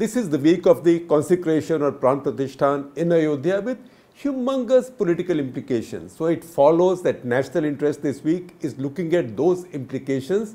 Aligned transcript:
This 0.00 0.16
is 0.16 0.30
the 0.30 0.38
week 0.38 0.64
of 0.64 0.82
the 0.82 1.00
consecration 1.00 1.82
or 1.82 1.92
Pran 1.92 2.96
in 2.96 3.12
Ayodhya 3.12 3.60
with 3.60 3.76
humongous 4.18 4.96
political 4.96 5.38
implications. 5.38 6.16
So 6.16 6.24
it 6.24 6.42
follows 6.42 7.02
that 7.02 7.26
national 7.26 7.66
interest 7.66 8.00
this 8.00 8.24
week 8.24 8.54
is 8.62 8.78
looking 8.78 9.14
at 9.14 9.36
those 9.36 9.66
implications, 9.74 10.54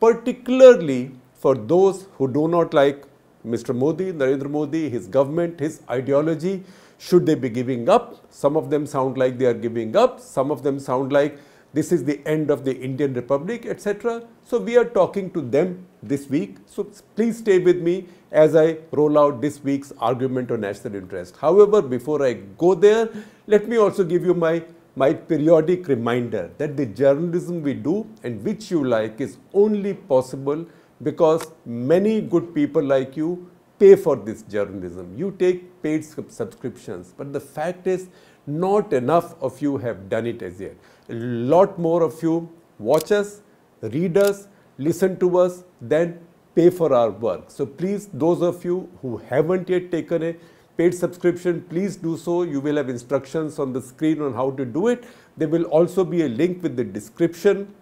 particularly 0.00 1.12
for 1.32 1.54
those 1.54 2.08
who 2.18 2.26
do 2.26 2.48
not 2.48 2.74
like 2.74 3.04
Mr. 3.46 3.72
Modi, 3.72 4.12
Narendra 4.12 4.50
Modi, 4.50 4.90
his 4.90 5.06
government, 5.06 5.60
his 5.60 5.80
ideology. 5.88 6.64
Should 6.98 7.24
they 7.24 7.36
be 7.36 7.50
giving 7.50 7.88
up? 7.88 8.16
Some 8.30 8.56
of 8.56 8.68
them 8.68 8.86
sound 8.86 9.16
like 9.16 9.38
they 9.38 9.46
are 9.46 9.54
giving 9.54 9.94
up. 9.94 10.18
Some 10.18 10.50
of 10.50 10.64
them 10.64 10.80
sound 10.80 11.12
like 11.12 11.38
this 11.74 11.90
is 11.90 12.04
the 12.04 12.20
end 12.26 12.50
of 12.50 12.64
the 12.64 12.76
Indian 12.78 13.14
Republic, 13.14 13.64
etc. 13.66 14.22
So 14.44 14.58
we 14.58 14.76
are 14.76 14.84
talking 14.84 15.30
to 15.30 15.40
them 15.40 15.86
this 16.02 16.28
week. 16.28 16.56
So 16.66 16.84
please 17.16 17.38
stay 17.38 17.58
with 17.58 17.80
me 17.80 18.08
as 18.30 18.54
I 18.54 18.78
roll 18.90 19.18
out 19.18 19.40
this 19.40 19.62
week's 19.64 19.92
argument 19.98 20.50
on 20.50 20.60
national 20.60 20.96
interest. 20.96 21.36
However, 21.36 21.80
before 21.80 22.24
I 22.24 22.34
go 22.34 22.74
there, 22.74 23.08
let 23.46 23.68
me 23.68 23.78
also 23.78 24.04
give 24.04 24.24
you 24.24 24.34
my, 24.34 24.62
my 24.96 25.14
periodic 25.14 25.88
reminder 25.88 26.50
that 26.58 26.76
the 26.76 26.86
journalism 26.86 27.62
we 27.62 27.74
do 27.74 28.06
and 28.22 28.44
which 28.44 28.70
you 28.70 28.84
like 28.84 29.20
is 29.20 29.38
only 29.54 29.94
possible 29.94 30.66
because 31.02 31.50
many 31.64 32.20
good 32.20 32.54
people 32.54 32.82
like 32.82 33.16
you 33.16 33.50
pay 33.78 33.96
for 33.96 34.14
this 34.16 34.42
journalism. 34.42 35.14
You 35.16 35.34
take 35.38 35.82
paid 35.82 36.04
subscriptions, 36.04 37.14
but 37.16 37.32
the 37.32 37.40
fact 37.40 37.86
is 37.86 38.08
not 38.46 38.92
enough 38.92 39.34
of 39.40 39.60
you 39.60 39.78
have 39.78 40.08
done 40.08 40.26
it 40.26 40.42
as 40.42 40.60
yet. 40.60 40.76
A 41.08 41.14
lot 41.14 41.78
more 41.78 42.02
of 42.02 42.22
you 42.22 42.48
watch 42.78 43.10
us, 43.12 43.42
read 43.80 44.16
us, 44.16 44.48
listen 44.78 45.18
to 45.18 45.38
us, 45.38 45.64
then 45.80 46.18
pay 46.54 46.70
for 46.70 46.94
our 46.94 47.10
work. 47.10 47.50
So 47.50 47.66
please, 47.66 48.08
those 48.12 48.42
of 48.42 48.64
you 48.64 48.88
who 49.00 49.16
haven't 49.16 49.68
yet 49.68 49.90
taken 49.90 50.22
a 50.22 50.36
paid 50.76 50.94
subscription, 50.94 51.62
please 51.68 51.96
do 51.96 52.16
so. 52.16 52.42
You 52.42 52.60
will 52.60 52.76
have 52.76 52.88
instructions 52.88 53.58
on 53.58 53.72
the 53.72 53.80
screen 53.80 54.22
on 54.22 54.32
how 54.32 54.52
to 54.52 54.64
do 54.64 54.88
it. 54.88 55.04
There 55.36 55.48
will 55.48 55.64
also 55.64 56.04
be 56.04 56.22
a 56.22 56.28
link 56.28 56.62
with 56.62 56.76
the 56.76 56.84
description 56.84 57.74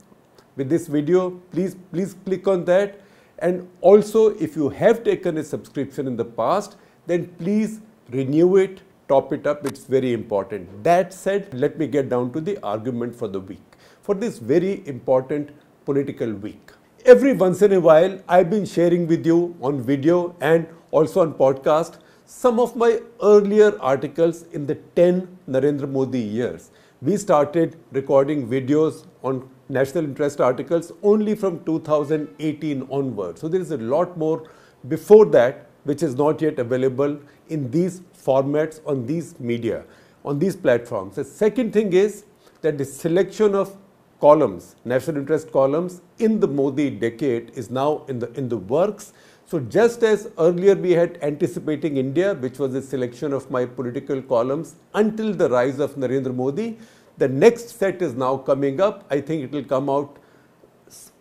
with 0.57 0.69
this 0.69 0.89
video. 0.89 1.31
Please, 1.53 1.77
please 1.93 2.15
click 2.25 2.49
on 2.49 2.65
that. 2.65 3.01
And 3.39 3.69
also, 3.81 4.29
if 4.37 4.57
you 4.57 4.69
have 4.69 5.05
taken 5.05 5.39
a 5.39 5.45
subscription 5.45 6.07
in 6.07 6.17
the 6.17 6.25
past, 6.25 6.77
then 7.07 7.29
please 7.39 7.81
renew 8.11 8.57
it 8.57 8.81
top 9.11 9.33
it 9.33 9.47
up, 9.47 9.67
it's 9.67 9.85
very 9.85 10.13
important. 10.13 10.85
That 10.85 11.13
said, 11.13 11.53
let 11.53 11.79
me 11.79 11.87
get 11.87 12.09
down 12.09 12.33
to 12.33 12.41
the 12.41 12.59
argument 12.63 13.17
for 13.17 13.29
the 13.29 13.41
week, 13.41 13.79
for 14.03 14.15
this 14.15 14.39
very 14.39 14.83
important 14.87 15.51
political 15.85 16.33
week. 16.33 16.71
Every 17.05 17.33
once 17.33 17.63
in 17.63 17.73
a 17.73 17.81
while, 17.81 18.21
I've 18.29 18.51
been 18.51 18.67
sharing 18.67 19.07
with 19.07 19.27
you 19.27 19.57
on 19.61 19.83
video 19.83 20.37
and 20.41 20.67
also 20.91 21.23
on 21.23 21.35
podcast 21.35 21.99
some 22.27 22.61
of 22.61 22.77
my 22.77 23.01
earlier 23.23 23.77
articles 23.81 24.45
in 24.53 24.67
the 24.67 24.77
10 24.97 25.27
Narendra 25.49 25.89
Modi 25.91 26.21
years. 26.21 26.71
We 27.03 27.17
started 27.17 27.77
recording 27.91 28.47
videos 28.47 29.07
on 29.25 29.49
national 29.69 30.05
interest 30.05 30.41
articles 30.41 30.93
only 31.03 31.35
from 31.35 31.65
2018 31.65 32.87
onward. 32.91 33.39
So 33.39 33.49
there 33.49 33.61
is 33.61 33.73
a 33.73 33.79
lot 33.79 34.17
more 34.17 34.49
before 34.89 35.25
that 35.27 35.67
which 35.85 36.03
is 36.03 36.15
not 36.15 36.43
yet 36.43 36.59
available 36.59 37.19
in 37.49 37.71
these 37.71 38.03
formats 38.31 38.81
on 38.87 39.07
these 39.07 39.29
media, 39.41 39.85
on 40.25 40.39
these 40.39 40.57
platforms. 40.57 41.17
The 41.17 41.25
second 41.25 41.73
thing 41.73 41.93
is 41.93 42.25
that 42.63 42.79
the 42.79 42.85
selection 42.85 43.55
of 43.55 43.77
columns, 44.21 44.77
national 44.85 45.17
interest 45.17 45.51
columns 45.51 46.03
in 46.19 46.39
the 46.41 46.49
Modi 46.61 46.91
decade 46.91 47.51
is 47.55 47.71
now 47.71 48.05
in 48.09 48.19
the, 48.19 48.31
in 48.35 48.49
the 48.49 48.59
works. 48.59 49.13
So 49.47 49.59
just 49.59 50.03
as 50.05 50.31
earlier 50.39 50.75
we 50.75 50.93
had 50.93 51.19
anticipating 51.23 51.97
India, 51.97 52.35
which 52.35 52.59
was 52.59 52.73
the 52.73 52.83
selection 52.83 53.33
of 53.33 53.51
my 53.51 53.65
political 53.67 54.23
columns 54.23 54.77
until 54.95 55.33
the 55.35 55.49
rise 55.49 55.81
of 55.81 55.97
Narendra 55.97 56.35
Modi, 56.35 56.79
the 57.19 57.29
next 57.29 57.79
set 57.79 58.03
is 58.03 58.15
now 58.15 58.37
coming 58.37 58.81
up. 58.81 59.05
I 59.11 59.21
think 59.21 59.45
it 59.45 59.53
will 59.53 59.65
come 59.65 59.91
out 59.91 60.19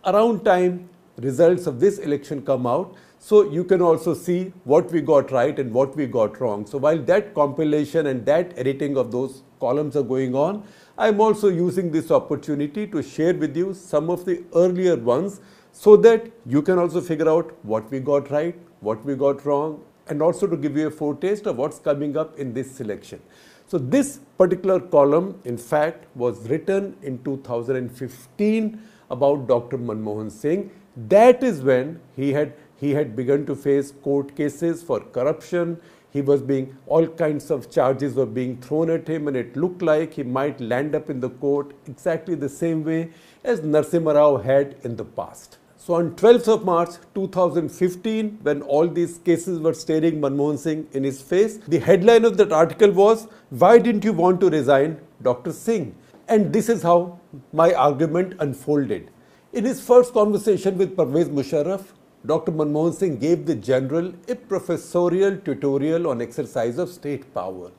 around 0.06 0.44
time 0.44 0.90
results 1.18 1.68
of 1.68 1.80
this 1.80 1.98
election 2.00 2.42
come 2.42 2.68
out. 2.68 2.96
So 3.30 3.44
you 3.44 3.64
can 3.64 3.80
also 3.80 4.16
see 4.16 4.54
what 4.64 4.92
we 4.92 5.02
got 5.02 5.32
right 5.32 5.60
and 5.60 5.72
what 5.72 5.96
we 5.96 6.08
got 6.08 6.42
wrong. 6.42 6.66
So 6.66 6.80
while 6.80 6.98
that 7.10 7.36
compilation 7.36 8.08
and 8.08 8.26
that 8.26 8.58
editing 8.58 8.98
of 8.98 9.12
those 9.12 9.44
columns 9.60 9.96
are 9.96 10.08
going 10.12 10.34
on, 10.34 10.64
I'm 10.98 11.22
also 11.22 11.50
using 11.50 11.92
this 11.92 12.10
opportunity 12.10 12.88
to 12.88 13.04
share 13.04 13.36
with 13.36 13.56
you 13.56 13.76
some 13.76 14.10
of 14.10 14.26
the 14.26 14.44
earlier 14.56 14.96
ones 14.96 15.42
so 15.72 15.96
that 15.98 16.32
you 16.48 16.64
can 16.64 16.80
also 16.80 17.02
figure 17.02 17.30
out 17.30 17.54
what 17.62 17.92
we 17.92 18.00
got 18.00 18.32
right, 18.32 18.58
what 18.80 19.06
we 19.06 19.16
got 19.16 19.46
wrong, 19.46 19.84
and 20.08 20.24
also 20.24 20.48
to 20.48 20.58
give 20.58 20.76
you 20.76 20.88
a 20.88 20.90
foretaste 20.90 21.46
of 21.46 21.58
what's 21.58 21.78
coming 21.78 22.18
up 22.18 22.36
in 22.40 22.52
this 22.52 22.72
selection. 22.76 23.22
So 23.68 23.78
this 23.78 24.22
particular 24.40 24.80
column, 24.80 25.40
in 25.46 25.60
fact, 25.60 26.08
was 26.16 26.50
written 26.50 26.98
in 27.04 27.24
2015 27.24 28.82
about 29.12 29.48
Dr. 29.48 29.78
Manmohan 29.78 30.32
Singh. 30.32 30.72
That 31.08 31.44
is 31.44 31.62
when 31.62 32.02
he 32.16 32.34
had 32.34 32.56
he 32.80 32.92
had 32.92 33.16
begun 33.16 33.46
to 33.46 33.56
face 33.56 33.92
court 33.92 34.36
cases 34.36 34.82
for 34.82 35.00
corruption. 35.00 35.80
He 36.12 36.22
was 36.22 36.42
being, 36.42 36.76
all 36.88 37.06
kinds 37.08 37.52
of 37.52 37.70
charges 37.70 38.16
were 38.16 38.26
being 38.26 38.58
thrown 38.62 38.90
at 38.90 39.08
him, 39.08 39.28
and 39.28 39.38
it 39.38 39.56
looked 39.56 39.82
like 39.82 40.14
he 40.14 40.24
might 40.24 40.60
land 40.60 40.96
up 40.96 41.10
in 41.10 41.20
the 41.20 41.30
court 41.30 41.74
exactly 41.88 42.36
the 42.36 42.50
same 42.50 42.84
way 42.84 43.12
as 43.44 43.62
Narasimha 43.62 44.16
Rao 44.16 44.38
had 44.38 44.78
in 44.84 44.96
the 44.96 45.06
past. 45.06 45.58
So 45.78 45.96
on 45.96 46.12
12th 46.16 46.48
of 46.48 46.66
March 46.66 46.90
2015, 47.16 48.40
when 48.42 48.62
all 48.62 48.88
these 48.88 49.18
cases 49.20 49.60
were 49.60 49.74
staring 49.74 50.20
Manmohan 50.20 50.58
Singh 50.58 50.88
in 50.94 51.04
his 51.04 51.22
face, 51.22 51.58
the 51.68 51.80
headline 51.80 52.26
of 52.26 52.38
that 52.38 52.52
article 52.52 52.92
was, 52.92 53.28
Why 53.50 53.78
didn't 53.78 54.04
you 54.04 54.14
want 54.14 54.42
to 54.42 54.50
resign 54.50 55.00
Dr. 55.22 55.52
Singh? 55.52 55.96
And 56.28 56.54
this 56.54 56.70
is 56.70 56.84
how 56.84 57.20
my 57.54 57.74
argument 57.74 58.36
unfolded. 58.40 59.10
In 59.52 59.66
his 59.66 59.82
first 59.82 60.14
conversation 60.14 60.78
with 60.78 60.96
Parvez 60.96 61.30
Musharraf, 61.30 61.86
Dr. 62.26 62.52
Manmohan 62.52 62.94
Singh 62.94 63.18
gave 63.18 63.46
the 63.46 63.56
general 63.56 64.14
a 64.28 64.36
professorial 64.36 65.38
tutorial 65.38 66.08
on 66.08 66.22
exercise 66.22 66.78
of 66.78 66.90
state 66.90 67.34
power. 67.34 67.72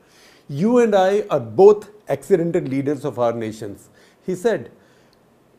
You 0.49 0.79
and 0.79 0.95
I 0.95 1.23
are 1.29 1.39
both 1.39 1.89
accidental 2.09 2.61
leaders 2.61 3.05
of 3.05 3.19
our 3.19 3.33
nations. 3.33 3.89
He 4.25 4.35
said, 4.35 4.71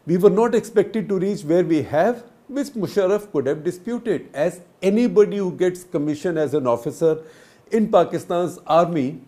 We 0.05 0.17
were 0.17 0.31
not 0.31 0.55
expected 0.55 1.09
to 1.09 1.19
reach 1.19 1.43
where 1.45 1.65
we 1.65 1.83
have, 1.83 2.25
which 2.49 2.69
Musharraf 2.69 3.31
could 3.31 3.47
have 3.47 3.63
disputed, 3.63 4.29
as 4.35 4.61
anybody 4.83 5.37
who 5.37 5.53
gets 5.53 5.85
commissioned 5.85 6.37
as 6.39 6.53
an 6.53 6.67
officer 6.67 7.23
in 7.71 7.91
Pakistan's 7.91 8.59
army 8.67 9.21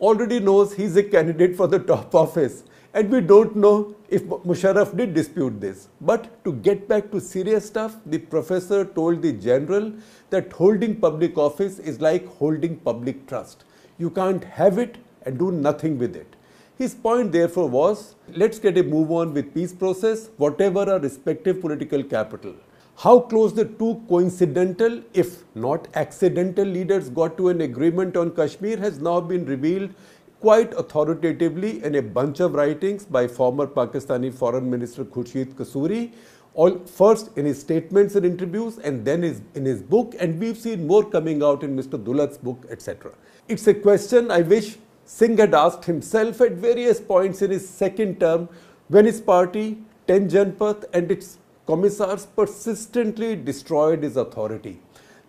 already 0.00 0.40
knows 0.40 0.74
he's 0.74 0.96
a 0.96 1.02
candidate 1.02 1.56
for 1.56 1.68
the 1.68 1.78
top 1.78 2.14
office. 2.24 2.64
And 2.94 3.10
we 3.10 3.20
don't 3.20 3.54
know 3.54 3.94
if 4.08 4.24
Musharraf 4.24 4.96
did 4.96 5.12
dispute 5.12 5.60
this. 5.60 5.88
But 6.00 6.42
to 6.44 6.52
get 6.52 6.88
back 6.88 7.10
to 7.10 7.20
serious 7.20 7.66
stuff, 7.66 7.96
the 8.06 8.18
professor 8.18 8.84
told 8.84 9.20
the 9.20 9.32
general 9.32 9.92
that 10.30 10.52
holding 10.52 10.96
public 10.96 11.36
office 11.36 11.78
is 11.78 12.00
like 12.00 12.26
holding 12.26 12.76
public 12.76 13.26
trust. 13.26 13.64
You 13.98 14.10
can't 14.10 14.42
have 14.42 14.78
it 14.78 14.96
and 15.26 15.38
do 15.38 15.52
nothing 15.52 15.98
with 15.98 16.16
it. 16.16 16.34
His 16.78 16.94
point 16.94 17.32
therefore 17.32 17.68
was, 17.68 18.14
let's 18.34 18.58
get 18.58 18.78
a 18.78 18.82
move 18.82 19.10
on 19.10 19.34
with 19.34 19.52
peace 19.52 19.72
process, 19.72 20.30
whatever 20.36 20.90
our 20.90 21.00
respective 21.00 21.60
political 21.60 22.02
capital. 22.02 22.54
How 22.96 23.20
close 23.20 23.52
the 23.52 23.64
two 23.64 24.02
coincidental, 24.08 25.02
if 25.12 25.44
not 25.54 25.88
accidental 25.94 26.64
leaders 26.64 27.08
got 27.08 27.36
to 27.36 27.48
an 27.48 27.60
agreement 27.60 28.16
on 28.16 28.30
Kashmir 28.34 28.76
has 28.78 28.98
now 29.00 29.20
been 29.20 29.44
revealed 29.44 29.90
quite 30.40 30.72
authoritatively 30.74 31.82
in 31.82 31.96
a 31.96 32.02
bunch 32.02 32.40
of 32.40 32.54
writings 32.54 33.04
by 33.04 33.26
former 33.26 33.66
Pakistani 33.66 34.32
Foreign 34.32 34.70
Minister 34.70 35.04
Khurshid 35.04 35.54
Kasuri, 35.54 36.12
all 36.54 36.78
first 36.86 37.36
in 37.36 37.44
his 37.44 37.60
statements 37.60 38.14
and 38.14 38.24
interviews 38.24 38.78
and 38.78 39.04
then 39.04 39.22
his, 39.22 39.42
in 39.54 39.64
his 39.64 39.82
book 39.82 40.14
and 40.18 40.38
we've 40.40 40.56
seen 40.56 40.86
more 40.86 41.04
coming 41.08 41.42
out 41.42 41.62
in 41.62 41.76
Mr. 41.76 42.02
Dulat's 42.02 42.38
book, 42.38 42.64
etc. 42.70 43.12
It's 43.48 43.66
a 43.66 43.74
question 43.74 44.30
I 44.30 44.42
wish 44.42 44.76
Singh 45.04 45.38
had 45.38 45.54
asked 45.54 45.84
himself 45.84 46.40
at 46.40 46.52
various 46.52 47.00
points 47.00 47.42
in 47.42 47.50
his 47.50 47.68
second 47.68 48.20
term 48.20 48.48
when 48.88 49.06
his 49.06 49.20
party, 49.20 49.78
10 50.06 50.28
Janpath 50.30 50.84
and 50.92 51.10
its 51.10 51.38
commissars 51.66 52.26
persistently 52.26 53.36
destroyed 53.36 54.02
his 54.02 54.16
authority. 54.16 54.80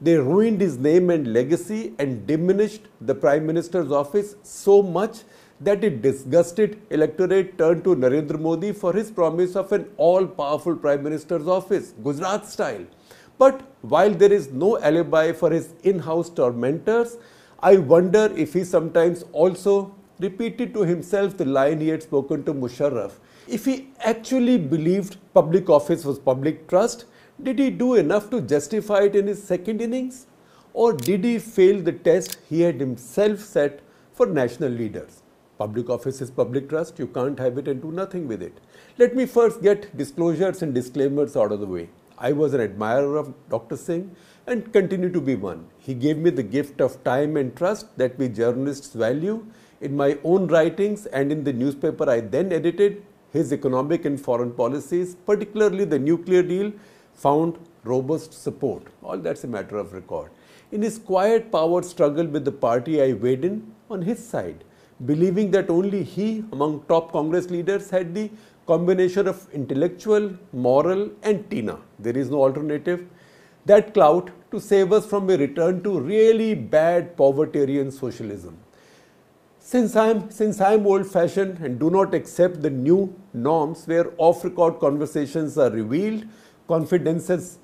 They 0.02 0.16
ruined 0.16 0.62
his 0.62 0.78
name 0.78 1.10
and 1.10 1.34
legacy 1.34 1.94
and 2.00 2.26
diminished 2.26 2.84
the 3.02 3.14
Prime 3.14 3.46
Minister's 3.46 3.92
office 3.92 4.36
so 4.44 4.82
much 4.82 5.24
that 5.60 5.84
it 5.84 6.02
disgusted 6.02 6.82
electorate 6.90 7.58
turned 7.58 7.84
to 7.84 7.96
Narendra 7.96 8.40
Modi 8.40 8.72
for 8.72 8.94
his 8.94 9.12
promise 9.12 9.58
of 9.58 9.74
an 9.74 9.90
all-powerful 9.98 10.78
Prime 10.78 11.04
Minister's 11.04 11.48
office, 11.48 11.94
Gujarat 12.02 12.46
style. 12.46 12.86
But 13.38 13.62
while 13.82 14.12
there 14.12 14.32
is 14.32 14.52
no 14.52 14.80
alibi 14.80 15.34
for 15.34 15.52
his 15.52 15.74
in-house 15.84 16.30
tormentors, 16.30 17.18
I 17.60 17.76
wonder 17.76 18.32
if 18.38 18.54
he 18.54 18.64
sometimes 18.64 19.26
also 19.34 19.94
repeated 20.20 20.74
to 20.76 20.84
himself 20.84 21.36
the 21.36 21.46
line 21.46 21.82
he 21.82 21.90
had 21.90 22.04
spoken 22.04 22.46
to 22.46 22.54
Musharraf. 22.54 23.12
If 23.48 23.66
he 23.66 23.90
actually 24.00 24.58
believed 24.58 25.18
public 25.34 25.70
office 25.70 26.06
was 26.06 26.20
public 26.20 26.70
trust, 26.70 27.06
did 27.44 27.60
he 27.60 27.70
do 27.70 27.96
enough 27.96 28.30
to 28.30 28.42
justify 28.42 29.02
it 29.04 29.16
in 29.16 29.28
his 29.28 29.44
second 29.44 29.82
innings? 29.82 30.28
Or 30.74 30.94
did 30.94 31.24
he 31.24 31.40
fail 31.40 31.82
the 31.82 31.94
test 31.94 32.38
he 32.50 32.62
had 32.62 32.80
himself 32.80 33.40
set 33.40 33.82
for 34.14 34.26
national 34.26 34.70
leaders? 34.70 35.24
Public 35.58 35.90
office 35.90 36.22
is 36.22 36.32
public 36.32 36.70
trust, 36.70 37.00
you 37.00 37.08
can't 37.08 37.38
have 37.38 37.58
it 37.58 37.68
and 37.68 37.82
do 37.82 37.92
nothing 37.92 38.28
with 38.28 38.42
it. 38.42 38.58
Let 38.98 39.16
me 39.16 39.26
first 39.26 39.62
get 39.62 39.96
disclosures 39.98 40.62
and 40.62 40.74
disclaimers 40.74 41.36
out 41.36 41.52
of 41.52 41.60
the 41.60 41.66
way. 41.66 41.90
I 42.18 42.32
was 42.34 42.54
an 42.54 42.62
admirer 42.62 43.18
of 43.18 43.34
Dr. 43.50 43.78
Singh 43.78 44.16
and 44.48 44.72
continue 44.72 45.12
to 45.12 45.22
be 45.22 45.36
one. 45.36 45.68
He 45.78 45.94
gave 45.94 46.18
me 46.18 46.30
the 46.30 46.44
gift 46.44 46.82
of 46.82 47.04
time 47.04 47.38
and 47.38 47.56
trust 47.56 47.98
that 47.98 48.18
we 48.18 48.30
journalists 48.30 48.94
value. 48.94 49.46
In 49.82 49.96
my 49.96 50.18
own 50.24 50.48
writings 50.48 51.06
and 51.08 51.32
in 51.32 51.44
the 51.44 51.54
newspaper 51.54 52.10
I 52.10 52.20
then 52.22 52.52
edited, 52.52 53.04
his 53.32 53.54
economic 53.54 54.06
and 54.06 54.20
foreign 54.20 54.52
policies, 54.52 55.16
particularly 55.26 55.86
the 55.86 56.00
nuclear 56.00 56.44
deal, 56.44 56.72
found 57.24 57.58
robust 57.84 58.34
support. 58.34 58.84
All 59.04 59.18
that's 59.18 59.44
a 59.44 59.48
matter 59.48 59.78
of 59.78 59.94
record. 59.94 60.32
In 60.72 60.82
his 60.82 60.98
quiet 60.98 61.52
power 61.52 61.82
struggle 61.82 62.28
with 62.28 62.46
the 62.46 62.52
party, 62.52 63.02
I 63.02 63.14
weighed 63.14 63.44
in 63.44 63.74
on 63.90 64.02
his 64.04 64.24
side, 64.24 64.64
believing 65.06 65.52
that 65.52 65.70
only 65.70 66.04
he, 66.04 66.44
among 66.52 66.84
top 66.88 67.12
Congress 67.12 67.50
leaders, 67.50 67.90
had 67.90 68.14
the 68.14 68.30
combination 68.68 69.28
of 69.28 69.48
intellectual, 69.52 70.32
moral, 70.54 71.10
and 71.24 71.50
Tina. 71.50 71.80
There 71.98 72.16
is 72.16 72.30
no 72.30 72.44
alternative. 72.44 73.08
That 73.66 73.94
clout 73.94 74.30
to 74.52 74.60
save 74.60 74.94
us 74.94 75.06
from 75.06 75.30
a 75.30 75.38
return 75.38 75.82
to 75.84 76.00
really 76.00 76.54
bad 76.54 77.16
povertarian 77.18 77.92
socialism. 77.92 78.58
Since 79.60 79.96
I'm, 79.96 80.32
since 80.32 80.62
I'm 80.62 80.86
old 80.88 81.08
fashioned 81.08 81.60
and 81.60 81.80
do 81.80 81.90
not 81.90 82.14
accept 82.14 82.62
the 82.62 82.70
new 82.70 83.14
norms 83.34 83.88
where 83.88 84.14
off 84.18 84.44
record 84.44 84.80
conversations 84.80 85.58
are 85.58 85.70
revealed, 85.70 86.26
confidences 86.70 87.58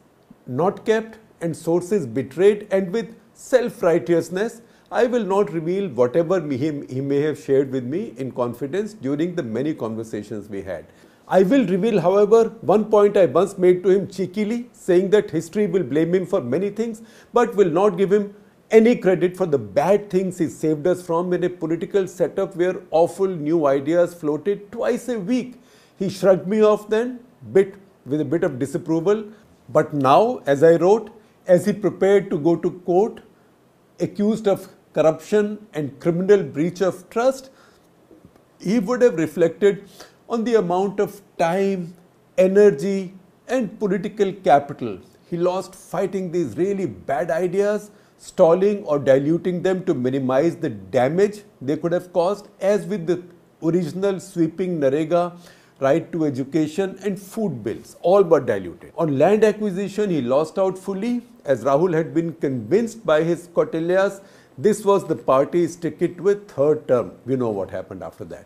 not 0.47 0.85
kept, 0.85 1.19
and 1.41 1.55
sources 1.55 2.05
betrayed, 2.19 2.67
and 2.71 2.91
with 2.91 3.15
self 3.33 3.81
righteousness, 3.83 4.61
I 4.91 5.05
will 5.07 5.25
not 5.25 5.51
reveal 5.51 5.89
whatever 5.89 6.39
he 6.49 7.01
may 7.01 7.19
have 7.21 7.39
shared 7.39 7.71
with 7.71 7.83
me 7.83 8.13
in 8.17 8.31
confidence 8.31 8.93
during 8.93 9.35
the 9.35 9.43
many 9.43 9.73
conversations 9.73 10.47
we 10.47 10.61
had. 10.61 10.85
I 11.27 11.41
will 11.41 11.65
reveal, 11.65 11.99
however, 11.99 12.41
one 12.61 12.85
point 12.85 13.17
I 13.17 13.25
once 13.25 13.57
made 13.57 13.83
to 13.83 13.89
him 13.89 14.07
cheekily, 14.07 14.69
saying 14.73 15.09
that 15.09 15.31
history 15.31 15.65
will 15.65 15.83
blame 15.83 16.13
him 16.13 16.25
for 16.33 16.41
many 16.41 16.69
things, 16.69 17.01
but 17.33 17.55
will 17.55 17.71
not 17.77 17.97
give 17.97 18.11
him 18.11 18.35
any 18.71 18.95
credit 18.95 19.35
for 19.37 19.47
the 19.47 19.57
bad 19.57 20.09
things 20.09 20.37
he 20.37 20.47
saved 20.47 20.85
us 20.87 21.01
from 21.05 21.33
in 21.33 21.43
a 21.43 21.49
political 21.49 22.07
setup 22.07 22.55
where 22.55 22.75
awful 22.91 23.27
new 23.27 23.65
ideas 23.65 24.13
floated 24.13 24.71
twice 24.71 25.09
a 25.09 25.19
week. 25.19 25.55
He 25.97 26.09
shrugged 26.09 26.47
me 26.47 26.61
off 26.61 26.87
then, 26.89 27.19
bit 27.53 27.75
with 28.05 28.21
a 28.21 28.25
bit 28.25 28.43
of 28.43 28.59
disapproval. 28.59 29.25
But 29.69 29.93
now, 29.93 30.41
as 30.45 30.63
I 30.63 30.75
wrote, 30.75 31.09
as 31.47 31.65
he 31.65 31.73
prepared 31.73 32.29
to 32.29 32.37
go 32.37 32.55
to 32.55 32.71
court, 32.85 33.21
accused 33.99 34.47
of 34.47 34.67
corruption 34.93 35.65
and 35.73 35.99
criminal 35.99 36.43
breach 36.43 36.81
of 36.81 37.09
trust, 37.09 37.49
he 38.59 38.79
would 38.79 39.01
have 39.01 39.15
reflected 39.15 39.89
on 40.29 40.43
the 40.43 40.55
amount 40.55 40.99
of 40.99 41.21
time, 41.37 41.93
energy, 42.37 43.13
and 43.47 43.77
political 43.79 44.31
capital 44.33 44.99
he 45.29 45.37
lost 45.37 45.75
fighting 45.75 46.31
these 46.31 46.55
really 46.55 46.85
bad 46.85 47.31
ideas, 47.31 47.91
stalling 48.17 48.83
or 48.83 48.99
diluting 48.99 49.61
them 49.61 49.83
to 49.85 49.93
minimize 49.93 50.55
the 50.55 50.69
damage 50.69 51.43
they 51.61 51.77
could 51.77 51.91
have 51.91 52.13
caused, 52.13 52.47
as 52.61 52.85
with 52.85 53.07
the 53.07 53.23
original 53.63 54.19
sweeping 54.19 54.79
NREGA 54.79 55.37
right 55.79 56.11
to 56.11 56.25
education 56.25 56.97
and 57.03 57.19
food 57.19 57.63
bills, 57.63 57.97
all 58.01 58.23
but 58.23 58.45
diluted. 58.45 58.93
On 58.97 59.17
land 59.17 59.43
acquisition, 59.43 60.09
he 60.09 60.21
lost 60.21 60.57
out 60.57 60.77
fully, 60.77 61.21
as 61.43 61.63
Rahul 61.63 61.93
had 61.93 62.13
been 62.13 62.33
convinced 62.33 63.05
by 63.05 63.23
his 63.23 63.47
Kautilyas 63.49 64.21
this 64.57 64.85
was 64.85 65.05
the 65.05 65.15
party's 65.15 65.75
ticket 65.75 66.19
with 66.21 66.47
third 66.49 66.87
term. 66.87 67.11
We 67.25 67.35
know 67.35 67.49
what 67.49 67.69
happened 67.69 68.01
after 68.01 68.23
that. 68.25 68.45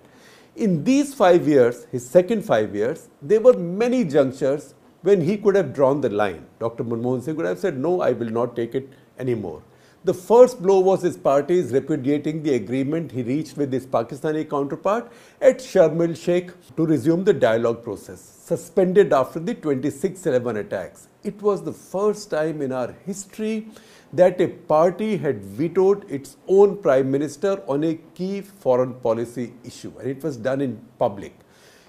In 0.55 0.83
these 0.83 1.13
five 1.13 1.47
years, 1.47 1.85
his 1.91 2.09
second 2.09 2.43
five 2.43 2.75
years, 2.75 3.09
there 3.21 3.39
were 3.39 3.53
many 3.53 4.03
junctures 4.03 4.73
when 5.03 5.21
he 5.21 5.37
could 5.37 5.55
have 5.55 5.71
drawn 5.73 6.01
the 6.01 6.09
line. 6.09 6.47
Dr. 6.59 6.83
Manmohan 6.83 7.21
Singh 7.21 7.35
could 7.35 7.45
have 7.45 7.59
said, 7.59 7.77
no, 7.77 8.01
I 8.01 8.11
will 8.11 8.29
not 8.29 8.55
take 8.55 8.73
it 8.73 8.89
anymore. 9.19 9.61
The 10.05 10.13
first 10.13 10.63
blow 10.63 10.79
was 10.79 11.01
his 11.01 11.17
party's 11.17 11.73
repudiating 11.73 12.41
the 12.41 12.53
agreement 12.53 13.11
he 13.11 13.21
reached 13.21 13.57
with 13.57 13.73
his 13.73 13.85
Pakistani 13.85 14.49
counterpart 14.49 15.11
at 15.41 15.57
Sharm 15.57 16.07
el 16.07 16.13
Sheikh 16.13 16.51
to 16.77 16.85
resume 16.85 17.25
the 17.25 17.33
dialogue 17.33 17.83
process, 17.83 18.21
suspended 18.21 19.11
after 19.11 19.39
the 19.39 19.53
2611 19.53 20.55
attacks. 20.55 21.09
It 21.25 21.41
was 21.41 21.63
the 21.63 21.73
first 21.73 22.31
time 22.31 22.61
in 22.61 22.71
our 22.71 22.95
history 23.05 23.67
that 24.13 24.39
a 24.39 24.47
party 24.47 25.17
had 25.17 25.43
vetoed 25.43 26.09
its 26.09 26.37
own 26.47 26.77
prime 26.77 27.11
minister 27.11 27.61
on 27.67 27.83
a 27.83 27.95
key 28.15 28.39
foreign 28.39 28.93
policy 28.93 29.51
issue, 29.65 29.91
and 29.99 30.09
it 30.09 30.23
was 30.23 30.37
done 30.37 30.61
in 30.61 30.79
public. 30.97 31.37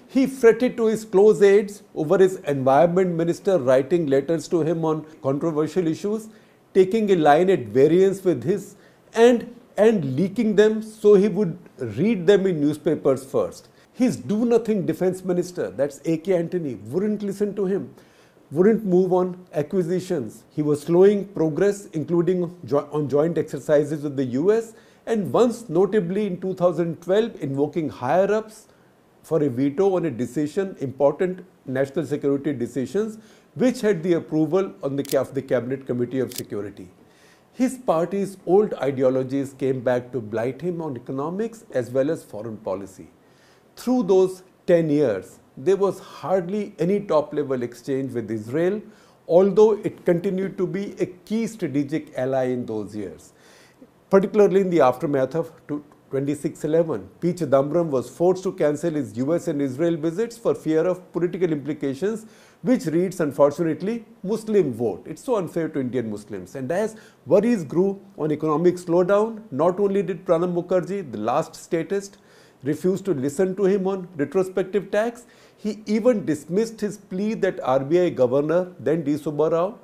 He 0.09 0.27
fretted 0.27 0.75
to 0.75 0.87
his 0.87 1.05
close 1.05 1.41
aides 1.41 1.83
over 1.95 2.17
his 2.17 2.35
environment 2.39 3.15
minister 3.15 3.57
writing 3.57 4.07
letters 4.07 4.49
to 4.49 4.63
him 4.63 4.83
on 4.83 5.05
controversial 5.23 5.87
issues, 5.87 6.27
taking 6.73 7.11
a 7.11 7.15
line 7.15 7.49
at 7.49 7.67
variance 7.67 8.23
with 8.23 8.43
his 8.43 8.75
and 9.13 9.55
and 9.77 10.15
leaking 10.15 10.55
them 10.55 10.81
so 10.81 11.13
he 11.15 11.27
would 11.27 11.57
read 11.97 12.27
them 12.27 12.45
in 12.45 12.59
newspapers 12.59 13.23
first. 13.23 13.69
His 13.93 14.15
do 14.15 14.45
nothing 14.45 14.85
defense 14.85 15.23
minister, 15.23 15.69
that's 15.71 15.99
AK 16.05 16.29
Antony, 16.29 16.75
wouldn't 16.75 17.23
listen 17.23 17.55
to 17.55 17.65
him 17.65 17.93
wouldn't 18.51 18.83
move 18.83 19.13
on 19.13 19.45
acquisitions. 19.53 20.43
He 20.49 20.61
was 20.61 20.81
slowing 20.81 21.25
progress, 21.29 21.85
including 21.93 22.43
on 22.73 23.07
joint 23.07 23.37
exercises 23.37 24.03
with 24.03 24.17
the 24.17 24.25
US, 24.41 24.73
and 25.05 25.31
once 25.31 25.69
notably 25.69 26.27
in 26.27 26.39
2012, 26.39 27.41
invoking 27.41 27.89
higher 27.89 28.31
ups 28.33 28.67
for 29.23 29.41
a 29.41 29.49
veto 29.49 29.95
on 29.95 30.05
a 30.05 30.11
decision, 30.11 30.75
important 30.81 31.45
national 31.65 32.05
security 32.05 32.51
decisions, 32.53 33.17
which 33.55 33.81
had 33.81 34.01
the 34.01 34.13
approval 34.13 34.73
the, 34.81 35.19
of 35.19 35.33
the 35.33 35.41
Cabinet 35.41 35.85
Committee 35.85 36.19
of 36.19 36.33
Security. 36.33 36.89
His 37.53 37.77
party's 37.77 38.37
old 38.45 38.73
ideologies 38.75 39.53
came 39.53 39.81
back 39.81 40.11
to 40.13 40.21
blight 40.21 40.61
him 40.61 40.81
on 40.81 40.95
economics 40.95 41.65
as 41.71 41.91
well 41.91 42.09
as 42.09 42.23
foreign 42.23 42.57
policy. 42.57 43.07
Through 43.75 44.03
those 44.03 44.43
10 44.67 44.89
years, 44.89 45.39
there 45.57 45.75
was 45.75 45.99
hardly 45.99 46.73
any 46.79 47.01
top 47.01 47.33
level 47.33 47.61
exchange 47.61 48.13
with 48.13 48.31
Israel, 48.31 48.81
although 49.27 49.73
it 49.73 50.05
continued 50.05 50.57
to 50.57 50.65
be 50.65 50.95
a 50.99 51.05
key 51.05 51.45
strategic 51.45 52.17
ally 52.17 52.45
in 52.45 52.65
those 52.65 52.95
years. 52.95 53.33
Particularly 54.09 54.61
in 54.61 54.69
the 54.69 54.81
aftermath 54.81 55.35
of 55.35 55.51
2611, 56.11 57.09
P. 57.21 57.31
Chidambaram 57.31 57.87
was 57.87 58.09
forced 58.09 58.43
to 58.43 58.51
cancel 58.51 58.91
his 58.91 59.17
US 59.17 59.47
and 59.47 59.61
Israel 59.61 59.95
visits 59.95 60.37
for 60.37 60.53
fear 60.53 60.85
of 60.85 61.11
political 61.13 61.51
implications, 61.51 62.25
which 62.63 62.85
reads, 62.85 63.21
unfortunately, 63.21 64.05
Muslim 64.21 64.73
vote. 64.73 65.03
It's 65.07 65.23
so 65.23 65.37
unfair 65.37 65.69
to 65.69 65.79
Indian 65.79 66.09
Muslims. 66.11 66.55
And 66.55 66.69
as 66.69 66.97
worries 67.25 67.63
grew 67.63 68.01
on 68.17 68.31
economic 68.31 68.75
slowdown, 68.75 69.41
not 69.51 69.79
only 69.79 70.03
did 70.03 70.25
Pranab 70.25 70.53
Mukherjee, 70.53 71.09
the 71.09 71.17
last 71.17 71.55
statist, 71.55 72.17
refused 72.63 73.05
to 73.05 73.13
listen 73.13 73.55
to 73.55 73.63
him 73.63 73.87
on 73.87 74.07
retrospective 74.17 74.91
tax. 74.91 75.25
He 75.57 75.81
even 75.85 76.25
dismissed 76.25 76.81
his 76.81 76.97
plea 76.97 77.35
that 77.35 77.57
RBI 77.57 78.15
governor, 78.15 78.73
then 78.79 79.03
D. 79.03 79.13
Subbarao, 79.13 79.77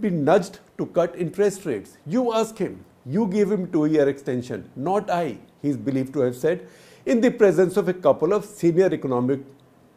be 0.00 0.10
nudged 0.10 0.60
to 0.76 0.86
cut 0.86 1.16
interest 1.16 1.64
rates. 1.64 1.96
You 2.06 2.34
ask 2.34 2.58
him, 2.58 2.84
you 3.06 3.26
give 3.26 3.50
him 3.50 3.72
two 3.72 3.86
year 3.86 4.08
extension, 4.08 4.70
not 4.76 5.10
I, 5.10 5.38
he 5.62 5.68
is 5.68 5.76
believed 5.76 6.12
to 6.14 6.20
have 6.20 6.36
said, 6.36 6.66
in 7.06 7.20
the 7.20 7.30
presence 7.30 7.76
of 7.76 7.88
a 7.88 7.94
couple 7.94 8.32
of 8.32 8.44
senior 8.44 8.92
economic 8.92 9.40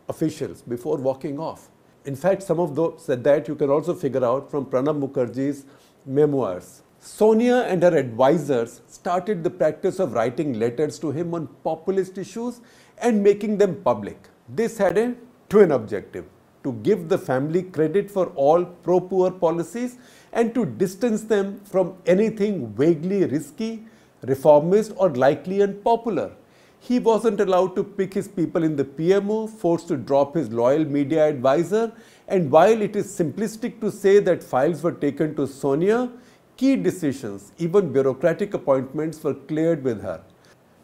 officials 0.08 0.62
before 0.62 0.98
walking 0.98 1.40
off. 1.40 1.70
In 2.06 2.16
fact, 2.16 2.44
some 2.44 2.60
of 2.60 2.76
those 2.76 3.04
said 3.04 3.24
that 3.24 3.48
you 3.48 3.56
can 3.56 3.70
also 3.70 3.94
figure 3.94 4.24
out 4.24 4.50
from 4.50 4.66
Pranab 4.66 5.00
Mukherjee's 5.00 5.66
memoirs. 6.06 6.84
Sonia 7.00 7.58
and 7.68 7.84
her 7.84 7.96
advisors 7.96 8.82
started 8.88 9.44
the 9.44 9.50
practice 9.50 10.00
of 10.00 10.14
writing 10.14 10.54
letters 10.60 10.98
to 11.00 11.12
him 11.12 11.34
on 11.34 11.48
populist 11.64 12.18
issues 12.18 12.62
and 13.00 13.24
making 13.24 13.58
them 13.58 13.82
public. 13.84 14.30
This 14.48 14.78
had 14.78 14.98
a 14.98 15.16
twin 15.50 15.72
objective 15.72 16.26
to 16.64 16.74
give 16.82 17.10
the 17.10 17.18
family 17.18 17.62
credit 17.64 18.10
for 18.10 18.28
all 18.36 18.66
pro 18.66 19.00
poor 19.00 19.30
policies 19.30 19.98
and 20.34 20.54
to 20.56 20.66
distance 20.66 21.24
them 21.24 21.60
from 21.64 21.96
anything 22.06 22.74
vaguely 22.74 23.24
risky, 23.26 23.86
reformist, 24.26 24.94
or 24.98 25.10
likely 25.10 25.62
unpopular. 25.62 26.32
He 26.80 27.00
wasn't 27.00 27.40
allowed 27.40 27.76
to 27.76 27.84
pick 27.84 28.14
his 28.14 28.28
people 28.28 28.64
in 28.64 28.76
the 28.76 28.86
PMO, 28.86 29.50
forced 29.50 29.88
to 29.88 29.98
drop 29.98 30.36
his 30.36 30.52
loyal 30.52 30.86
media 30.86 31.28
advisor, 31.28 31.92
and 32.28 32.52
while 32.52 32.82
it 32.82 32.96
is 32.96 33.08
simplistic 33.08 33.80
to 33.82 33.92
say 33.92 34.20
that 34.20 34.44
files 34.44 34.84
were 34.84 34.92
taken 34.92 35.36
to 35.36 35.48
Sonia, 35.48 36.12
Key 36.58 36.78
decisions, 36.78 37.52
even 37.58 37.92
bureaucratic 37.92 38.54
appointments, 38.54 39.22
were 39.22 39.34
cleared 39.34 39.84
with 39.84 40.02
her. 40.02 40.22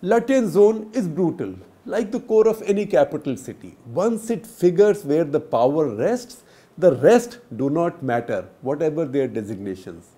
Lutyens 0.04 0.50
zone 0.50 0.90
is 0.92 1.08
brutal, 1.08 1.56
like 1.86 2.12
the 2.12 2.20
core 2.20 2.46
of 2.46 2.62
any 2.64 2.86
capital 2.86 3.38
city. 3.38 3.78
Once 3.86 4.30
it 4.30 4.46
figures 4.46 5.06
where 5.06 5.24
the 5.24 5.40
power 5.40 5.88
rests, 5.96 6.44
the 6.78 6.96
rest 6.98 7.40
do 7.56 7.70
not 7.70 8.04
matter, 8.04 8.50
whatever 8.62 9.06
their 9.06 9.30
designations. 9.30 10.10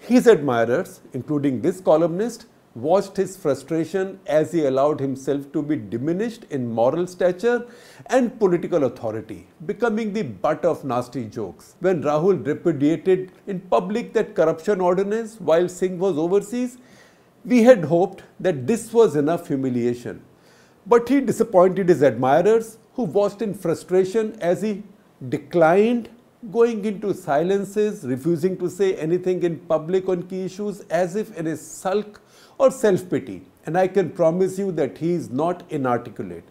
His 0.00 0.26
admirers, 0.26 1.00
including 1.12 1.60
this 1.60 1.80
columnist, 1.80 2.46
watched 2.74 3.16
his 3.16 3.36
frustration 3.36 4.18
as 4.26 4.52
he 4.52 4.64
allowed 4.64 5.00
himself 5.00 5.50
to 5.52 5.62
be 5.62 5.76
diminished 5.76 6.44
in 6.50 6.72
moral 6.72 7.06
stature 7.06 7.66
and 8.06 8.38
political 8.38 8.84
authority, 8.84 9.46
becoming 9.66 10.12
the 10.12 10.22
butt 10.22 10.64
of 10.64 10.84
nasty 10.84 11.24
jokes. 11.26 11.76
When 11.80 12.02
Rahul 12.02 12.44
repudiated 12.46 13.32
in 13.46 13.60
public 13.60 14.12
that 14.14 14.34
corruption 14.34 14.80
ordinance 14.80 15.40
while 15.40 15.68
Singh 15.68 15.98
was 15.98 16.16
overseas, 16.16 16.78
we 17.44 17.62
had 17.62 17.84
hoped 17.84 18.22
that 18.38 18.66
this 18.66 18.92
was 18.92 19.16
enough 19.16 19.48
humiliation. 19.48 20.22
But 20.86 21.08
he 21.08 21.20
disappointed 21.20 21.88
his 21.88 22.02
admirers 22.02 22.78
who 22.94 23.04
watched 23.04 23.42
in 23.42 23.54
frustration 23.54 24.36
as 24.40 24.62
he 24.62 24.82
declined 25.28 26.08
going 26.50 26.84
into 26.84 27.12
silences, 27.12 28.04
refusing 28.04 28.56
to 28.58 28.70
say 28.70 28.94
anything 28.96 29.42
in 29.42 29.58
public 29.58 30.08
on 30.08 30.22
key 30.22 30.44
issues 30.44 30.80
as 30.88 31.14
if 31.14 31.36
in 31.36 31.46
a 31.46 31.56
sulk 31.56 32.20
or 32.58 32.70
self-pity. 32.70 33.42
And 33.66 33.76
I 33.76 33.88
can 33.88 34.10
promise 34.10 34.58
you 34.58 34.72
that 34.72 34.96
he 34.98 35.12
is 35.12 35.30
not 35.30 35.62
inarticulate. 35.70 36.44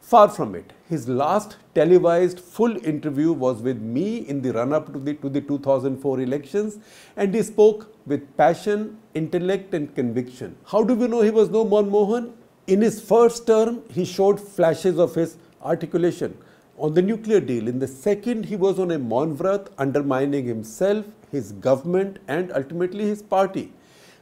Far 0.00 0.28
from 0.28 0.54
it. 0.54 0.72
His 0.88 1.08
last 1.08 1.56
televised 1.74 2.40
full 2.40 2.76
interview 2.84 3.32
was 3.32 3.62
with 3.62 3.80
me 3.80 4.18
in 4.18 4.42
the 4.42 4.52
run-up 4.52 4.92
to 4.92 4.98
the, 4.98 5.14
to 5.14 5.28
the 5.28 5.40
2004 5.40 6.20
elections 6.20 6.78
and 7.16 7.34
he 7.34 7.42
spoke 7.42 7.94
with 8.06 8.36
passion, 8.36 8.98
intellect 9.14 9.72
and 9.72 9.94
conviction. 9.94 10.56
How 10.66 10.84
do 10.84 10.94
we 10.94 11.08
know 11.08 11.22
he 11.22 11.30
was 11.30 11.48
no 11.48 11.64
Manmohan? 11.64 12.32
In 12.66 12.80
his 12.80 13.00
first 13.00 13.46
term, 13.46 13.82
he 13.90 14.04
showed 14.04 14.40
flashes 14.40 14.98
of 14.98 15.14
his 15.14 15.36
articulation 15.62 16.36
on 16.78 16.94
the 16.94 17.02
nuclear 17.02 17.40
deal. 17.40 17.68
In 17.68 17.78
the 17.78 17.88
second, 17.88 18.46
he 18.46 18.56
was 18.56 18.78
on 18.78 18.90
a 18.90 18.98
Maunvrat, 18.98 19.68
undermining 19.78 20.46
himself, 20.46 21.04
his 21.30 21.52
government, 21.52 22.18
and 22.28 22.52
ultimately 22.52 23.04
his 23.04 23.22
party. 23.22 23.72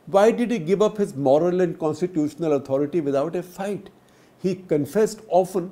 Why 0.06 0.30
did 0.30 0.50
he 0.50 0.58
give 0.58 0.82
up 0.82 0.98
his 0.98 1.14
moral 1.14 1.60
and 1.60 1.78
constitutional 1.78 2.54
authority 2.54 3.00
without 3.00 3.36
a 3.36 3.42
fight? 3.42 3.90
He 4.42 4.56
confessed 4.56 5.20
often 5.28 5.70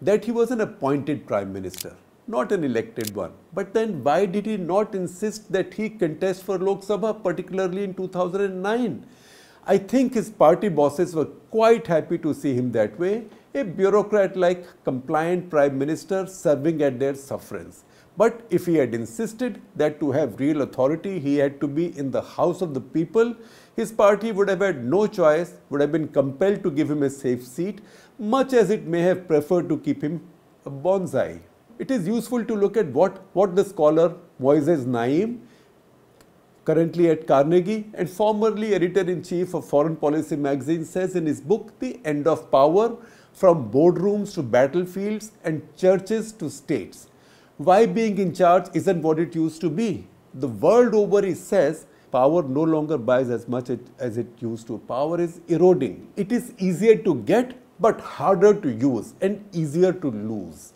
that 0.00 0.24
he 0.24 0.32
was 0.32 0.50
an 0.50 0.60
appointed 0.60 1.26
prime 1.26 1.52
minister, 1.52 1.96
not 2.28 2.52
an 2.52 2.64
elected 2.64 3.14
one. 3.14 3.32
But 3.52 3.74
then 3.74 4.02
why 4.04 4.26
did 4.26 4.46
he 4.46 4.56
not 4.56 4.94
insist 4.94 5.50
that 5.52 5.74
he 5.74 5.90
contest 5.90 6.44
for 6.44 6.58
Lok 6.58 6.82
Sabha, 6.82 7.22
particularly 7.22 7.84
in 7.84 7.94
2009? 7.94 9.04
I 9.66 9.78
think 9.78 10.14
his 10.14 10.30
party 10.30 10.68
bosses 10.68 11.14
were 11.14 11.26
quite 11.26 11.86
happy 11.86 12.18
to 12.18 12.34
see 12.34 12.54
him 12.54 12.72
that 12.72 12.98
way 12.98 13.26
a 13.54 13.62
bureaucrat 13.62 14.36
like 14.36 14.66
compliant 14.84 15.50
prime 15.50 15.78
minister 15.78 16.26
serving 16.26 16.82
at 16.82 16.98
their 16.98 17.14
sufferance. 17.14 17.84
But 18.16 18.42
if 18.50 18.66
he 18.66 18.76
had 18.76 18.94
insisted 18.94 19.60
that 19.76 19.98
to 20.00 20.12
have 20.12 20.38
real 20.38 20.62
authority 20.62 21.18
he 21.18 21.36
had 21.36 21.60
to 21.60 21.68
be 21.68 21.96
in 21.98 22.10
the 22.10 22.22
house 22.22 22.60
of 22.60 22.74
the 22.74 22.80
people, 22.80 23.34
his 23.76 23.90
party 23.90 24.32
would 24.32 24.48
have 24.48 24.60
had 24.60 24.84
no 24.84 25.06
choice, 25.06 25.54
would 25.70 25.80
have 25.80 25.92
been 25.92 26.08
compelled 26.08 26.62
to 26.62 26.70
give 26.70 26.90
him 26.90 27.02
a 27.02 27.10
safe 27.10 27.46
seat, 27.46 27.80
much 28.18 28.52
as 28.52 28.70
it 28.70 28.84
may 28.84 29.00
have 29.00 29.26
preferred 29.26 29.68
to 29.70 29.78
keep 29.78 30.02
him 30.02 30.20
a 30.66 30.70
bonsai. 30.70 31.40
It 31.78 31.90
is 31.90 32.06
useful 32.06 32.44
to 32.44 32.54
look 32.54 32.76
at 32.76 32.86
what, 32.88 33.22
what 33.32 33.56
the 33.56 33.64
scholar 33.64 34.14
Moises 34.40 34.86
Naim, 34.86 35.40
currently 36.64 37.08
at 37.10 37.26
Carnegie 37.26 37.90
and 37.94 38.08
formerly 38.08 38.74
editor-in-chief 38.74 39.54
of 39.54 39.66
Foreign 39.66 39.96
Policy 39.96 40.36
magazine 40.36 40.84
says 40.84 41.16
in 41.16 41.26
his 41.26 41.40
book, 41.40 41.76
The 41.78 41.98
End 42.04 42.26
of 42.26 42.50
Power, 42.50 42.98
from 43.32 43.70
boardrooms 43.70 44.34
to 44.34 44.42
battlefields 44.42 45.32
and 45.44 45.62
churches 45.76 46.32
to 46.32 46.50
states. 46.50 47.08
Why 47.56 47.86
being 47.86 48.18
in 48.18 48.34
charge 48.34 48.66
isn't 48.74 49.02
what 49.02 49.18
it 49.18 49.34
used 49.34 49.60
to 49.60 49.70
be. 49.70 50.06
The 50.34 50.48
world 50.48 50.94
over, 50.94 51.24
he 51.24 51.34
says, 51.34 51.86
power 52.10 52.42
no 52.42 52.62
longer 52.62 52.98
buys 52.98 53.30
as 53.30 53.48
much 53.48 53.70
as 53.98 54.18
it 54.18 54.26
used 54.38 54.66
to. 54.66 54.78
Power 54.78 55.20
is 55.20 55.40
eroding. 55.48 56.08
It 56.16 56.32
is 56.32 56.52
easier 56.58 56.96
to 56.96 57.14
get 57.22 57.54
but 57.80 58.00
harder 58.00 58.54
to 58.54 58.70
use 58.70 59.14
and 59.20 59.44
easier 59.52 59.92
to 59.92 60.10
lose. 60.10 60.72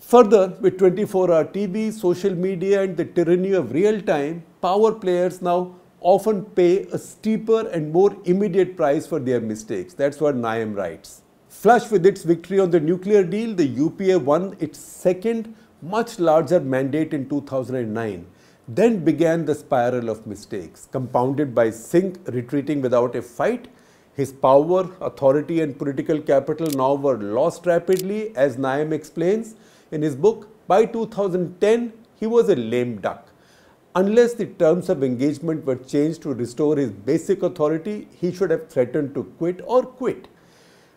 Further, 0.00 0.56
with 0.60 0.78
24-hour 0.78 1.44
TV, 1.46 1.92
social 1.92 2.34
media 2.34 2.82
and 2.82 2.96
the 2.96 3.04
tyranny 3.04 3.52
of 3.52 3.72
real 3.72 4.00
time, 4.00 4.42
power 4.60 4.92
players 4.92 5.40
now 5.40 5.74
often 6.00 6.44
pay 6.44 6.84
a 6.86 6.98
steeper 6.98 7.68
and 7.68 7.92
more 7.92 8.16
immediate 8.24 8.76
price 8.76 9.06
for 9.06 9.20
their 9.20 9.40
mistakes. 9.40 9.94
That's 9.94 10.20
what 10.20 10.34
Naim 10.34 10.74
writes. 10.74 11.22
Flush 11.50 11.90
with 11.90 12.06
its 12.06 12.22
victory 12.22 12.60
on 12.60 12.70
the 12.70 12.78
nuclear 12.78 13.24
deal, 13.24 13.56
the 13.56 13.66
UPA 13.66 14.20
won 14.20 14.56
its 14.60 14.78
second, 14.78 15.52
much 15.82 16.20
larger 16.20 16.60
mandate 16.60 17.12
in 17.12 17.28
2009. 17.28 18.24
Then 18.68 19.04
began 19.04 19.44
the 19.44 19.56
spiral 19.56 20.08
of 20.08 20.28
mistakes, 20.28 20.88
compounded 20.92 21.52
by 21.52 21.70
Singh 21.70 22.16
retreating 22.26 22.80
without 22.80 23.16
a 23.16 23.20
fight. 23.20 23.66
His 24.14 24.32
power, 24.32 24.90
authority, 25.00 25.60
and 25.60 25.76
political 25.76 26.20
capital 26.20 26.68
now 26.68 26.94
were 26.94 27.18
lost 27.18 27.66
rapidly, 27.66 28.34
as 28.36 28.56
Naim 28.56 28.92
explains 28.92 29.56
in 29.90 30.02
his 30.02 30.14
book. 30.14 30.48
By 30.68 30.84
2010, 30.84 31.92
he 32.14 32.28
was 32.28 32.48
a 32.48 32.54
lame 32.54 33.00
duck. 33.00 33.28
Unless 33.96 34.34
the 34.34 34.46
terms 34.46 34.88
of 34.88 35.02
engagement 35.02 35.66
were 35.66 35.74
changed 35.74 36.22
to 36.22 36.32
restore 36.32 36.76
his 36.76 36.92
basic 36.92 37.42
authority, 37.42 38.06
he 38.12 38.32
should 38.32 38.52
have 38.52 38.68
threatened 38.68 39.14
to 39.14 39.24
quit 39.36 39.60
or 39.66 39.82
quit. 39.82 40.28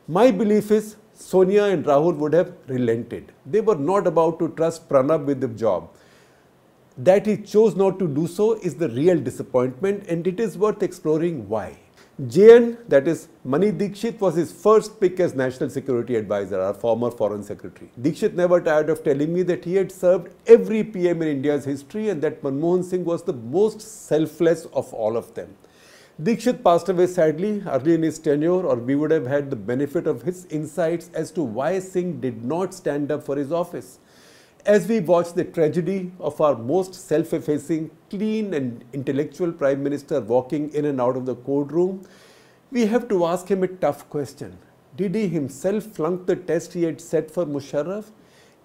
My 0.07 0.31
belief 0.31 0.69
is 0.69 0.97
Sonia 1.13 1.63
and 1.63 1.85
Rahul 1.85 2.17
would 2.17 2.33
have 2.33 2.51
relented. 2.67 3.31
They 3.45 3.61
were 3.61 3.77
not 3.77 4.05
about 4.05 4.37
to 4.39 4.49
trust 4.49 4.89
Pranab 4.89 5.23
with 5.23 5.39
the 5.39 5.47
job. 5.47 5.91
That 6.97 7.25
he 7.25 7.37
chose 7.37 7.77
not 7.77 7.99
to 7.99 8.07
do 8.09 8.27
so 8.27 8.55
is 8.55 8.75
the 8.75 8.89
real 8.89 9.17
disappointment 9.17 10.03
and 10.09 10.27
it 10.27 10.41
is 10.41 10.57
worth 10.57 10.83
exploring 10.83 11.47
why. 11.47 11.77
JN, 12.21 12.77
that 12.89 13.07
is 13.07 13.29
Mani 13.45 13.71
Dixit, 13.71 14.19
was 14.19 14.35
his 14.35 14.51
first 14.51 14.99
pick 14.99 15.21
as 15.21 15.35
National 15.35 15.69
Security 15.69 16.17
Advisor, 16.17 16.59
our 16.59 16.73
former 16.73 17.09
Foreign 17.09 17.41
Secretary. 17.41 17.89
Dixit 18.01 18.35
never 18.35 18.59
tired 18.59 18.89
of 18.89 19.05
telling 19.05 19.33
me 19.33 19.41
that 19.43 19.63
he 19.63 19.75
had 19.75 19.89
served 19.89 20.33
every 20.47 20.83
PM 20.83 21.21
in 21.21 21.29
India's 21.29 21.63
history 21.63 22.09
and 22.09 22.21
that 22.21 22.43
Manmohan 22.43 22.83
Singh 22.83 23.05
was 23.05 23.23
the 23.23 23.33
most 23.33 23.79
selfless 23.79 24.65
of 24.73 24.93
all 24.93 25.15
of 25.15 25.33
them. 25.33 25.55
Dixit 26.21 26.63
passed 26.63 26.89
away 26.89 27.07
sadly 27.07 27.63
early 27.65 27.95
in 27.95 28.03
his 28.03 28.19
tenure, 28.19 28.67
or 28.67 28.75
we 28.75 28.93
would 28.93 29.09
have 29.09 29.25
had 29.25 29.49
the 29.49 29.55
benefit 29.55 30.05
of 30.05 30.21
his 30.21 30.45
insights 30.45 31.09
as 31.15 31.31
to 31.31 31.41
why 31.41 31.79
Singh 31.79 32.21
did 32.21 32.45
not 32.45 32.75
stand 32.75 33.11
up 33.11 33.23
for 33.23 33.35
his 33.35 33.51
office. 33.51 33.97
As 34.63 34.87
we 34.87 34.99
watch 34.99 35.33
the 35.33 35.43
tragedy 35.43 36.11
of 36.19 36.39
our 36.39 36.55
most 36.55 36.93
self-effacing, 36.93 37.89
clean 38.11 38.53
and 38.53 38.85
intellectual 38.93 39.51
Prime 39.51 39.81
Minister 39.81 40.21
walking 40.21 40.71
in 40.73 40.85
and 40.85 41.01
out 41.01 41.17
of 41.17 41.25
the 41.25 41.35
courtroom, 41.35 42.05
we 42.71 42.85
have 42.85 43.09
to 43.09 43.25
ask 43.25 43.47
him 43.47 43.63
a 43.63 43.67
tough 43.67 44.07
question. 44.09 44.59
Did 44.95 45.15
he 45.15 45.27
himself 45.27 45.83
flunk 45.83 46.27
the 46.27 46.35
test 46.35 46.73
he 46.73 46.83
had 46.83 47.01
set 47.01 47.31
for 47.31 47.45
Musharraf? 47.45 48.11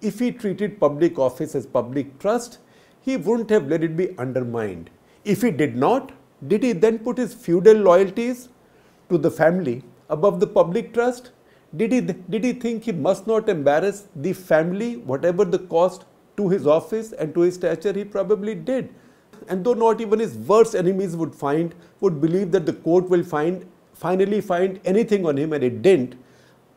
If 0.01 0.19
he 0.19 0.31
treated 0.31 0.79
public 0.79 1.17
office 1.17 1.55
as 1.55 1.65
public 1.65 2.19
trust, 2.19 2.59
he 3.01 3.17
wouldn't 3.17 3.49
have 3.49 3.67
let 3.67 3.83
it 3.83 3.97
be 3.97 4.15
undermined. 4.19 4.91
If 5.25 5.41
he 5.41 5.49
did 5.49 5.75
not, 5.75 6.11
did 6.47 6.63
he 6.63 6.71
then 6.71 6.99
put 6.99 7.17
his 7.17 7.33
feudal 7.33 7.75
loyalties 7.75 8.49
to 9.09 9.17
the 9.17 9.31
family 9.31 9.83
above 10.09 10.39
the 10.39 10.47
public 10.47 10.93
trust? 10.93 11.31
Did 11.75 11.91
he, 11.91 12.01
did 12.01 12.43
he 12.43 12.53
think 12.53 12.83
he 12.83 12.91
must 12.91 13.27
not 13.27 13.49
embarrass 13.49 14.07
the 14.15 14.33
family, 14.33 14.97
whatever 14.97 15.45
the 15.45 15.59
cost 15.59 16.05
to 16.37 16.49
his 16.49 16.65
office 16.65 17.11
and 17.11 17.33
to 17.35 17.41
his 17.41 17.55
stature? 17.55 17.93
He 17.93 18.03
probably 18.03 18.55
did. 18.55 18.89
And 19.47 19.63
though 19.63 19.73
not 19.73 20.01
even 20.01 20.19
his 20.19 20.35
worst 20.35 20.75
enemies 20.75 21.15
would 21.15 21.35
find, 21.35 21.75
would 21.99 22.19
believe 22.21 22.51
that 22.51 22.65
the 22.65 22.73
court 22.73 23.09
will 23.09 23.23
find, 23.23 23.65
finally 23.93 24.41
find 24.41 24.79
anything 24.85 25.25
on 25.25 25.37
him, 25.37 25.53
and 25.53 25.63
it 25.63 25.81
didn't. 25.81 26.15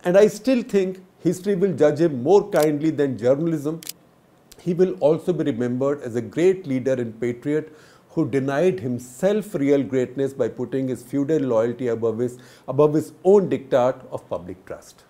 And 0.05 0.17
I 0.17 0.27
still 0.27 0.63
think 0.63 1.03
history 1.21 1.55
will 1.55 1.73
judge 1.73 2.01
him 2.01 2.23
more 2.23 2.49
kindly 2.51 2.91
than 2.91 3.17
journalism. 3.17 3.81
He 4.61 4.75
will 4.75 4.93
also 5.01 5.33
be 5.33 5.45
remembered 5.45 6.03
as 6.03 6.17
a 6.17 6.21
great 6.21 6.67
leader 6.67 6.93
and 6.93 7.19
patriot 7.21 7.73
who 8.15 8.29
denied 8.29 8.81
himself 8.81 9.55
real 9.55 9.83
greatness 9.83 10.35
by 10.35 10.49
putting 10.49 10.89
his 10.89 11.03
feudal 11.03 11.41
loyalty 11.41 11.89
above 11.89 12.19
his, 12.19 12.39
above 12.69 12.95
his 12.95 13.13
own 13.25 13.49
diktat 13.49 14.05
of 14.11 14.29
public 14.29 14.65
trust. 14.67 15.05